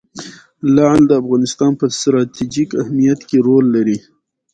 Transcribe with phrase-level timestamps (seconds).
[0.75, 3.97] لعل د افغانستان په ستراتیژیک اهمیت کې رول لري.